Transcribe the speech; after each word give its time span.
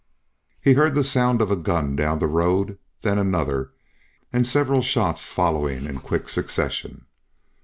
He 0.59 0.73
heard 0.73 0.95
the 0.95 1.03
sound 1.03 1.43
of 1.43 1.51
a 1.51 1.55
gun 1.55 1.95
down 1.95 2.17
the 2.17 2.25
road, 2.25 2.79
then 3.03 3.19
another, 3.19 3.69
and 4.33 4.47
several 4.47 4.81
shots 4.81 5.27
following 5.27 5.85
in 5.85 5.99
quick 5.99 6.27
succession. 6.27 7.05